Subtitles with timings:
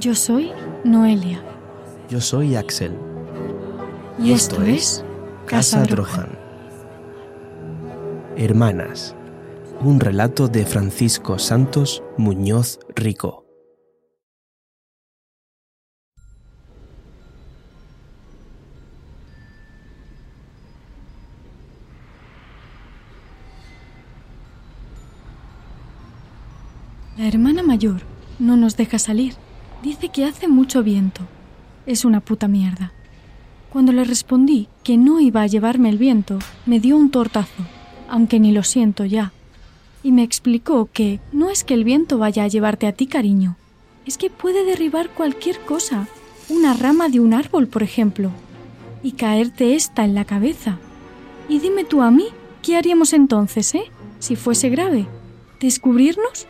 [0.00, 0.50] Yo soy
[0.82, 1.44] Noelia.
[2.08, 2.96] Yo soy Axel.
[4.18, 5.04] Y, esto, es
[5.44, 6.38] Casa Drohan.
[8.34, 9.14] Hermanas.
[9.82, 13.44] Un relato de Francisco Santos Muñoz Rico.
[27.18, 28.00] La hermana mayor
[28.38, 29.34] no nos deja salir.
[29.82, 31.22] Dice que hace mucho viento.
[31.86, 32.92] Es una puta mierda.
[33.70, 37.62] Cuando le respondí que no iba a llevarme el viento, me dio un tortazo,
[38.08, 39.32] aunque ni lo siento ya.
[40.02, 43.56] Y me explicó que no es que el viento vaya a llevarte a ti, cariño.
[44.06, 46.08] Es que puede derribar cualquier cosa.
[46.48, 48.30] Una rama de un árbol, por ejemplo.
[49.02, 50.78] Y caerte esta en la cabeza.
[51.48, 52.26] Y dime tú a mí,
[52.62, 53.84] ¿qué haríamos entonces, eh?
[54.18, 55.06] Si fuese grave.
[55.60, 56.46] ¿Descubrirnos?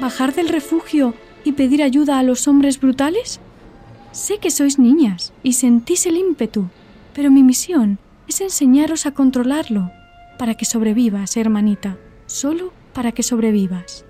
[0.00, 3.40] bajar del refugio y pedir ayuda a los hombres brutales?
[4.12, 6.66] Sé que sois niñas y sentís el ímpetu,
[7.14, 9.90] pero mi misión es enseñaros a controlarlo,
[10.38, 14.04] para que sobrevivas, hermanita, solo para que sobrevivas.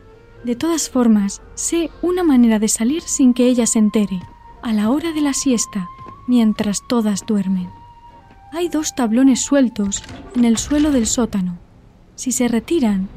[0.45, 4.21] De todas formas, sé una manera de salir sin que ella se entere,
[4.63, 5.89] a la hora de la siesta,
[6.27, 7.69] mientras todas duermen.
[8.53, 10.03] Hay dos tablones sueltos
[10.35, 11.59] en el suelo del sótano.
[12.15, 13.09] Si se retiran,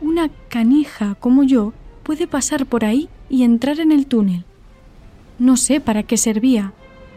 [0.00, 1.72] una canija como yo
[2.06, 4.44] puede pasar por ahí y entrar en el túnel.
[5.40, 6.72] No sé para qué servía,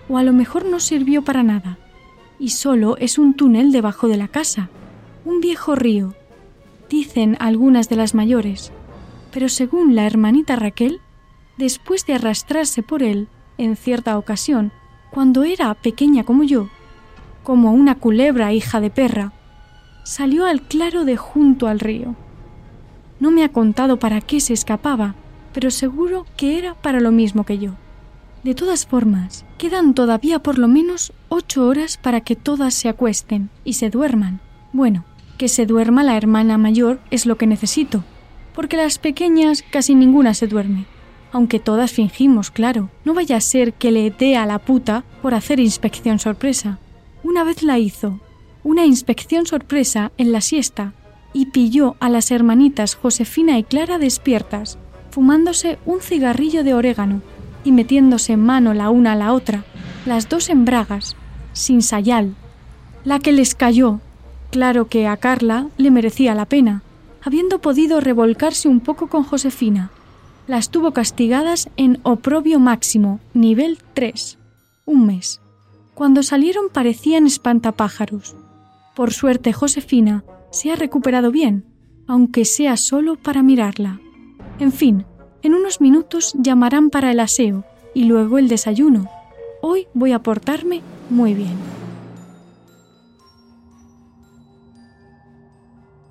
[0.09, 1.77] o a lo mejor no sirvió para nada,
[2.39, 4.69] y solo es un túnel debajo de la casa,
[5.25, 6.15] un viejo río,
[6.89, 8.71] dicen algunas de las mayores,
[9.31, 10.99] pero según la hermanita Raquel,
[11.57, 13.27] después de arrastrarse por él
[13.59, 14.71] en cierta ocasión,
[15.11, 16.67] cuando era pequeña como yo,
[17.43, 19.33] como una culebra hija de perra,
[20.03, 22.15] salió al claro de junto al río.
[23.19, 25.15] No me ha contado para qué se escapaba,
[25.53, 27.71] pero seguro que era para lo mismo que yo.
[28.43, 33.49] De todas formas, quedan todavía por lo menos ocho horas para que todas se acuesten
[33.65, 34.39] y se duerman.
[34.71, 35.03] Bueno,
[35.37, 38.03] que se duerma la hermana mayor es lo que necesito,
[38.53, 40.85] porque las pequeñas casi ninguna se duerme.
[41.31, 42.89] Aunque todas fingimos, claro.
[43.05, 46.79] No vaya a ser que le dé a la puta por hacer inspección sorpresa.
[47.23, 48.19] Una vez la hizo.
[48.63, 50.93] Una inspección sorpresa en la siesta,
[51.33, 54.77] y pilló a las hermanitas Josefina y Clara despiertas,
[55.11, 57.21] fumándose un cigarrillo de orégano
[57.63, 59.63] y metiéndose mano la una a la otra,
[60.05, 61.15] las dos en bragas,
[61.53, 62.35] sin sayal.
[63.03, 63.99] La que les cayó,
[64.51, 66.83] claro que a Carla le merecía la pena,
[67.21, 69.91] habiendo podido revolcarse un poco con Josefina.
[70.47, 74.39] Las tuvo castigadas en oprobio máximo, nivel 3,
[74.85, 75.41] un mes.
[75.93, 78.35] Cuando salieron parecían espantapájaros.
[78.95, 81.65] Por suerte Josefina se ha recuperado bien,
[82.07, 83.99] aunque sea solo para mirarla.
[84.59, 85.05] En fin,
[85.41, 89.07] en unos minutos llamarán para el aseo y luego el desayuno.
[89.61, 91.57] Hoy voy a portarme muy bien.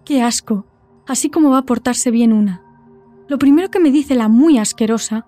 [0.04, 0.66] ¡Qué asco!
[1.06, 2.62] Así como va a portarse bien una.
[3.28, 5.26] Lo primero que me dice la muy asquerosa,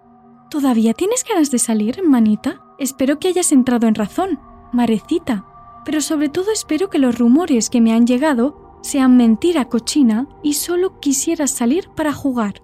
[0.50, 2.62] ¿todavía tienes ganas de salir, hermanita?
[2.78, 4.38] Espero que hayas entrado en razón,
[4.72, 5.44] marecita.
[5.84, 10.54] Pero sobre todo espero que los rumores que me han llegado sean mentira cochina y
[10.54, 12.62] solo quisieras salir para jugar.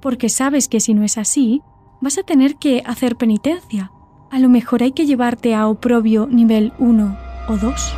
[0.00, 1.62] Porque sabes que si no es así,
[2.00, 3.92] vas a tener que hacer penitencia.
[4.30, 7.94] A lo mejor hay que llevarte a oprobio nivel 1 o 2.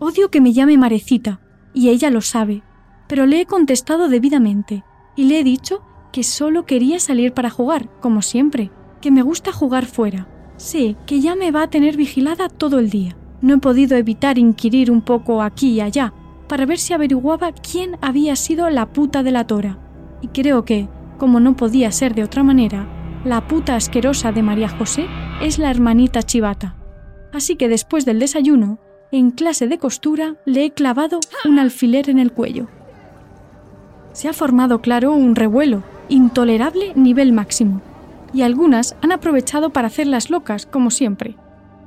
[0.00, 1.40] Odio que me llame Marecita,
[1.74, 2.62] y ella lo sabe,
[3.08, 4.84] pero le he contestado debidamente,
[5.16, 5.82] y le he dicho
[6.12, 8.70] que solo quería salir para jugar, como siempre,
[9.00, 10.28] que me gusta jugar fuera.
[10.56, 13.16] Sé que ya me va a tener vigilada todo el día.
[13.40, 16.12] No he podido evitar inquirir un poco aquí y allá
[16.48, 19.78] para ver si averiguaba quién había sido la puta de la tora.
[20.22, 20.88] Y creo que,
[21.18, 22.86] como no podía ser de otra manera,
[23.24, 25.06] la puta asquerosa de María José
[25.42, 26.74] es la hermanita chivata.
[27.32, 28.78] Así que después del desayuno,
[29.12, 32.66] en clase de costura, le he clavado un alfiler en el cuello.
[34.12, 37.82] Se ha formado, claro, un revuelo, intolerable nivel máximo,
[38.32, 41.36] y algunas han aprovechado para hacerlas locas, como siempre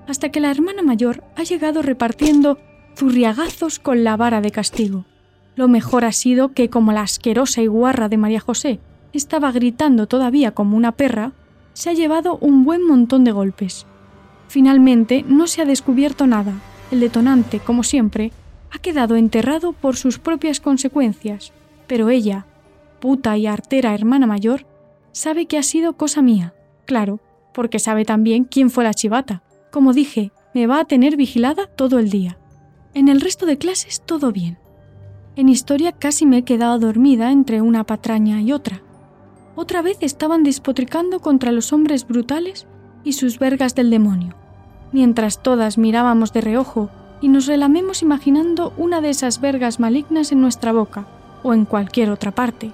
[0.08, 2.58] hasta que la hermana mayor ha llegado repartiendo
[2.96, 5.06] zurriagazos con la vara de castigo.
[5.56, 8.80] Lo mejor ha sido que, como la asquerosa y guarra de María José
[9.14, 11.34] estaba gritando todavía como una perra,
[11.74, 13.86] se ha llevado un buen montón de golpes.
[14.48, 16.54] Finalmente no se ha descubierto nada.
[16.92, 18.32] El detonante, como siempre,
[18.72, 21.54] ha quedado enterrado por sus propias consecuencias,
[21.88, 22.46] pero ella,
[23.00, 24.66] puta y artera hermana mayor,
[25.12, 26.54] sabe que ha sido cosa mía,
[26.86, 27.20] claro,
[27.54, 31.98] porque sabe también quién fue la chivata, como dije, me va a tener vigilada todo
[31.98, 32.38] el día.
[32.94, 34.60] En el resto de clases todo bien.
[35.38, 38.82] En historia casi me he quedado dormida entre una patraña y otra.
[39.56, 42.68] Otra vez estaban despotricando contra los hombres brutales
[43.04, 44.36] y sus vergas del demonio,
[44.92, 46.90] mientras todas mirábamos de reojo
[47.22, 51.08] y nos relamemos imaginando una de esas vergas malignas en nuestra boca
[51.44, 52.72] o en cualquier otra parte.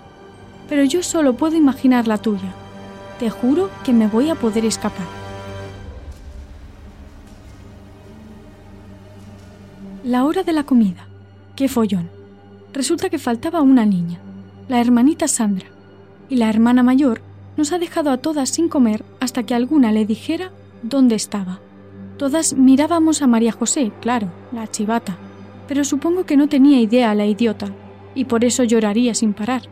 [0.67, 2.53] Pero yo solo puedo imaginar la tuya.
[3.19, 5.26] Te juro que me voy a poder escapar.
[10.07, 11.05] La hora de la comida.
[11.57, 12.09] ¡Qué follón!
[12.71, 14.19] Resulta que faltaba una niña,
[14.69, 15.67] la hermanita Sandra,
[16.29, 17.19] y la hermana mayor
[17.57, 20.51] nos ha dejado a todas sin comer hasta que alguna le dijera
[20.81, 21.59] dónde estaba.
[22.15, 25.17] Todas mirábamos a María José, claro, la chivata,
[25.67, 27.67] pero supongo que no tenía idea la idiota,
[28.15, 29.63] y por eso lloraría sin parar,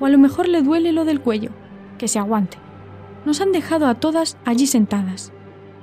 [0.00, 1.50] o a lo mejor le duele lo del cuello,
[1.98, 2.56] que se aguante.
[3.26, 5.34] Nos han dejado a todas allí sentadas,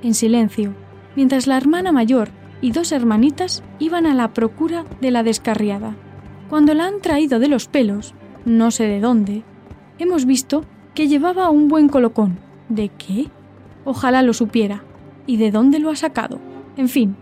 [0.02, 0.74] en silencio,
[1.14, 5.96] mientras la hermana mayor y dos hermanitas iban a la procura de la descarriada.
[6.48, 8.14] Cuando la han traído de los pelos,
[8.44, 9.42] no sé de dónde,
[9.98, 10.64] hemos visto
[10.94, 12.38] que llevaba un buen colocón.
[12.68, 13.28] ¿De qué?
[13.84, 14.82] Ojalá lo supiera.
[15.26, 16.38] ¿Y de dónde lo ha sacado?
[16.76, 17.16] En fin,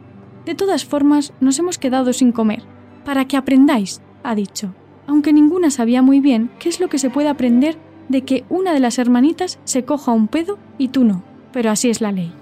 [0.46, 2.62] de todas formas nos hemos quedado sin comer.
[3.04, 4.74] Para que aprendáis, ha dicho,
[5.06, 7.76] aunque ninguna sabía muy bien qué es lo que se puede aprender
[8.08, 11.90] de que una de las hermanitas se coja un pedo y tú no, pero así
[11.90, 12.32] es la ley.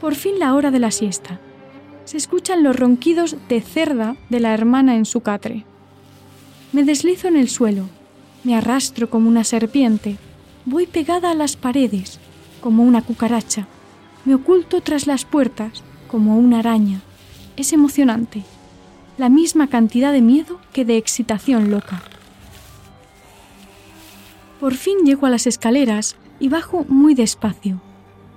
[0.00, 1.40] Por fin la hora de la siesta.
[2.04, 5.64] Se escuchan los ronquidos de cerda de la hermana en su catre.
[6.72, 7.88] Me deslizo en el suelo,
[8.44, 10.16] me arrastro como una serpiente,
[10.64, 12.18] voy pegada a las paredes,
[12.60, 13.66] como una cucaracha,
[14.24, 17.00] me oculto tras las puertas, como una araña.
[17.56, 18.42] Es emocionante,
[19.18, 22.02] la misma cantidad de miedo que de excitación loca.
[24.60, 27.80] Por fin llego a las escaleras y bajo muy despacio,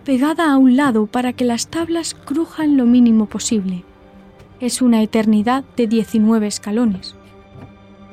[0.06, 3.84] pegada a un lado para que las tablas crujan lo mínimo posible.
[4.60, 7.16] Es una eternidad de 19 escalones.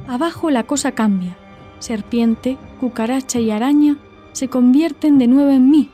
[0.08, 1.36] Abajo la cosa cambia.
[1.80, 3.98] Serpiente, cucaracha y araña
[4.32, 5.90] se convierten de nuevo en mí,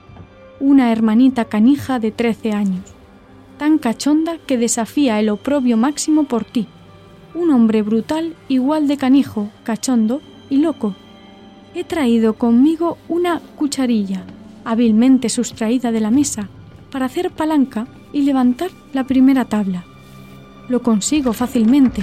[0.61, 2.85] una hermanita canija de 13 años,
[3.59, 6.69] tan cachonda que desafía el oprobio máximo por ti,
[7.35, 10.95] un hombre brutal igual de canijo, cachondo y loco.
[11.75, 14.25] He traído conmigo una cucharilla,
[14.69, 16.51] hábilmente sustraída de la mesa,
[16.93, 19.85] para hacer palanca y levantar la primera tabla.
[20.69, 22.03] Lo consigo fácilmente.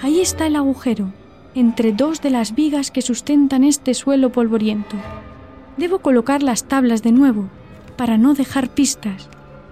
[0.00, 1.12] Ahí está el agujero,
[1.54, 4.96] entre dos de las vigas que sustentan este suelo polvoriento.
[5.76, 7.50] Debo colocar las tablas de nuevo,
[7.98, 9.28] para no dejar pistas,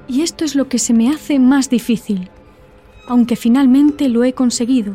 [0.06, 2.28] y esto es lo que se me hace más difícil.
[3.08, 4.93] Aunque finalmente lo he conseguido,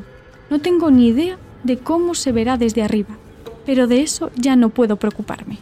[0.52, 3.18] no tengo ni idea de cómo se verá desde arriba,
[3.66, 5.58] pero de eso ya no puedo preocuparme.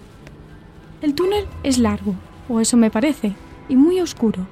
[1.04, 2.16] El túnel es largo,
[2.50, 3.36] o eso me parece,
[3.70, 4.48] y muy oscuro.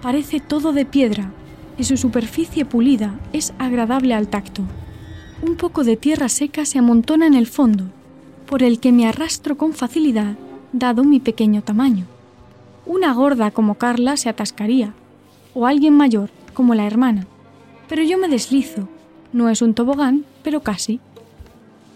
[0.00, 1.32] Parece todo de piedra,
[1.76, 4.62] y su superficie pulida es agradable al tacto
[5.42, 7.84] un poco de tierra seca se amontona en el fondo,
[8.46, 10.36] por el que me arrastro con facilidad,
[10.72, 12.06] dado mi pequeño tamaño.
[12.86, 14.94] Una gorda como Carla se atascaría,
[15.54, 17.26] o alguien mayor, como la hermana,
[17.88, 18.88] pero yo me deslizo.
[19.32, 21.00] No es un tobogán, pero casi.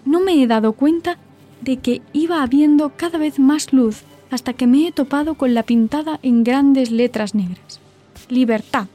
[0.04, 1.18] No me he dado cuenta
[1.62, 5.62] de que iba habiendo cada vez más luz hasta que me he topado con la
[5.62, 7.80] pintada en grandes letras negras.
[8.28, 8.86] Libertad.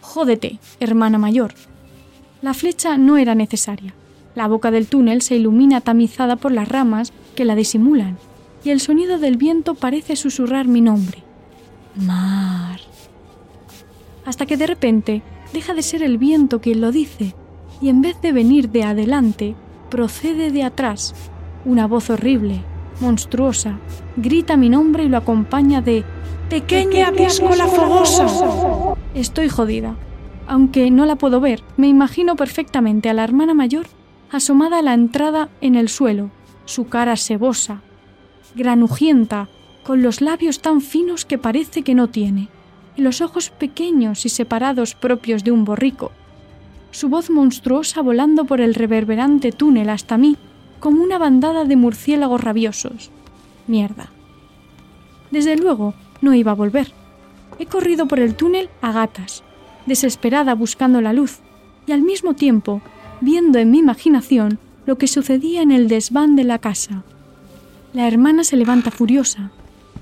[0.00, 1.54] Jódete, hermana mayor.
[2.42, 3.94] La flecha no era necesaria.
[4.34, 8.18] La boca del túnel se ilumina tamizada por las ramas que la disimulan,
[8.64, 11.22] y el sonido del viento parece susurrar mi nombre.
[11.94, 12.80] Mar.
[14.24, 17.34] Hasta que de repente deja de ser el viento quien lo dice,
[17.80, 19.54] y en vez de venir de adelante,
[19.90, 21.14] procede de atrás.
[21.66, 22.60] Una voz horrible,
[23.00, 23.78] monstruosa,
[24.16, 26.04] grita mi nombre y lo acompaña de
[26.50, 28.26] Pequeña, Pequeña fogosa.
[29.14, 29.96] Estoy jodida.
[30.46, 33.86] Aunque no la puedo ver, me imagino perfectamente a la hermana mayor
[34.30, 36.30] asomada a la entrada en el suelo,
[36.66, 37.80] su cara sebosa,
[38.54, 39.48] granujienta,
[39.84, 42.48] con los labios tan finos que parece que no tiene,
[42.96, 46.10] y los ojos pequeños y separados propios de un borrico,
[46.90, 50.36] su voz monstruosa volando por el reverberante túnel hasta mí
[50.84, 53.10] como una bandada de murciélagos rabiosos.
[53.66, 54.10] Mierda.
[55.30, 56.92] Desde luego, no iba a volver.
[57.58, 59.44] He corrido por el túnel a gatas,
[59.86, 61.38] desesperada buscando la luz,
[61.86, 62.82] y al mismo tiempo
[63.22, 67.02] viendo en mi imaginación lo que sucedía en el desván de la casa.
[67.94, 69.52] La hermana se levanta furiosa,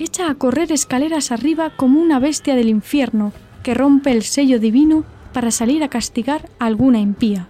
[0.01, 5.05] echa a correr escaleras arriba como una bestia del infierno que rompe el sello divino
[5.33, 7.47] para salir a castigar a alguna impía,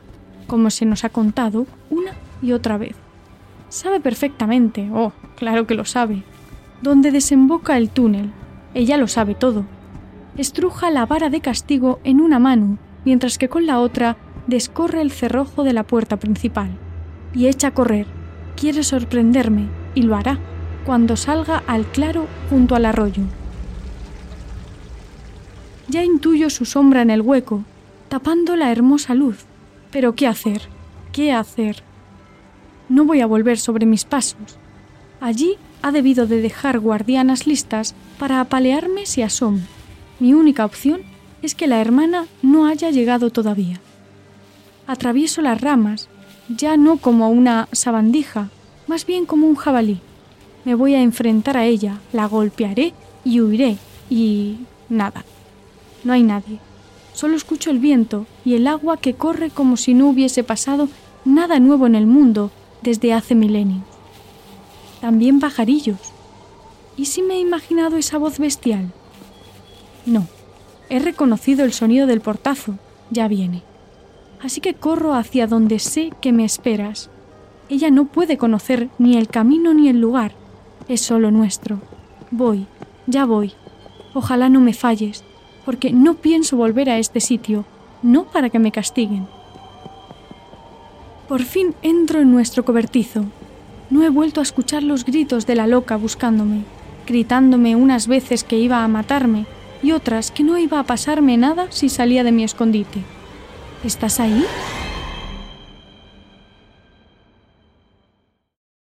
[0.47, 2.12] como se nos ha contado una
[2.43, 3.01] y otra vez.
[3.73, 6.25] Sabe perfectamente, oh, claro que lo sabe,
[6.83, 8.31] dónde desemboca el túnel.
[8.75, 9.64] Ella lo sabe todo,
[10.37, 12.76] estruja la vara de castigo en una mano,
[13.07, 16.69] mientras que con la otra descorre el cerrojo de la puerta principal
[17.33, 18.07] y echa a correr.
[18.57, 20.38] Quiere sorprenderme y lo hará.
[20.85, 23.23] cuando salga al claro junto al arroyo.
[25.88, 27.64] Ya intuyo su sombra en el hueco,
[28.09, 29.47] tapando la hermosa luz.
[29.91, 30.61] Pero ¿qué hacer?
[31.12, 31.85] ¿Qué hacer?
[32.93, 34.59] No voy a volver sobre mis pasos.
[35.19, 39.61] Allí ha debido de dejar guardianas listas para apalearme si asomo.
[40.21, 41.01] Mi única opción
[41.41, 43.81] es que la hermana no haya llegado todavía.
[44.87, 46.11] Atravieso las ramas,
[46.55, 48.51] ya no como una sabandija,
[48.87, 50.01] más bien como un jabalí.
[50.67, 52.93] Me voy a enfrentar a ella, la golpearé
[53.25, 53.79] y huiré,
[54.11, 54.59] y
[54.91, 55.25] nada.
[56.05, 56.59] No hay nadie.
[57.15, 60.91] Solo escucho el viento y el agua que corre como si no hubiese pasado
[61.25, 62.51] nada nuevo en el mundo
[62.83, 63.85] desde hace milenios.
[65.01, 65.99] También pajarillos.
[66.97, 68.93] ¿Y si me he imaginado esa voz bestial?
[70.07, 70.27] No,
[70.89, 72.77] he reconocido el sonido del portazo,
[73.11, 73.62] ya viene.
[74.43, 77.11] Así que corro hacia donde sé que me esperas.
[77.69, 80.33] Ella no puede conocer ni el camino ni el lugar,
[80.89, 81.81] es solo nuestro.
[82.31, 82.67] Voy,
[83.07, 83.53] ya voy.
[84.15, 85.25] Ojalá no me falles,
[85.65, 87.65] porque no pienso volver a este sitio,
[88.03, 89.27] no para que me castiguen.
[91.33, 93.25] Por fin entro en nuestro cobertizo.
[93.89, 96.65] No he vuelto a escuchar los gritos de la loca buscándome,
[97.07, 99.47] gritándome unas veces que iba a matarme
[99.83, 103.03] y otras que no iba a pasarme nada si salía de mi escondite.
[103.83, 104.45] ¿Estás ahí?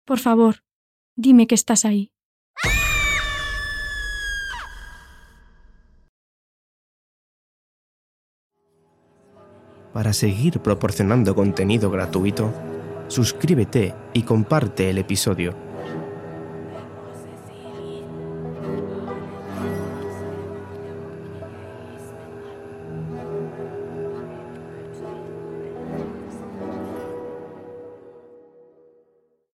[0.03, 0.57] Por favor,
[1.15, 2.11] dime que estás ahí.
[9.93, 12.53] Para seguir proporcionando contenido gratuito,
[13.07, 15.70] suscríbete y comparte el episodio.